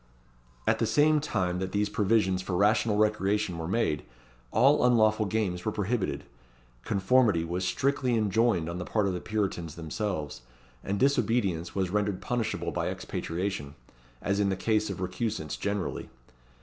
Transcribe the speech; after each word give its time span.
At 0.65 0.79
the 0.79 0.87
same 0.87 1.19
time 1.19 1.59
that 1.59 1.73
these 1.73 1.87
provisions 1.87 2.41
for 2.41 2.55
rational 2.57 2.97
recreation 2.97 3.59
were 3.59 3.67
made, 3.67 4.01
all 4.49 4.83
unlawful 4.83 5.27
games 5.27 5.63
were 5.63 5.71
prohibited. 5.71 6.23
Conformity 6.83 7.45
was 7.45 7.63
strictly 7.65 8.15
enjoined 8.15 8.67
on 8.67 8.79
the 8.79 8.83
part 8.83 9.05
of 9.05 9.13
the 9.13 9.21
Puritans 9.21 9.75
themselves; 9.75 10.41
and 10.83 10.99
disobedience 10.99 11.75
was 11.75 11.91
rendered 11.91 12.19
punishable 12.19 12.71
by 12.71 12.87
expatriation, 12.89 13.75
as 14.23 14.39
in 14.39 14.49
the 14.49 14.55
case 14.55 14.89
of 14.89 15.01
recusants 15.01 15.55
generally. 15.55 16.09